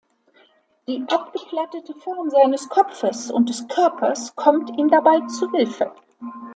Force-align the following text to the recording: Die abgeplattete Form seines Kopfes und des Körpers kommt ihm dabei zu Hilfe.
Die 0.87 1.05
abgeplattete 1.09 1.93
Form 1.93 2.31
seines 2.31 2.67
Kopfes 2.69 3.29
und 3.29 3.49
des 3.49 3.67
Körpers 3.67 4.35
kommt 4.35 4.71
ihm 4.79 4.89
dabei 4.89 5.27
zu 5.27 5.51
Hilfe. 5.51 5.93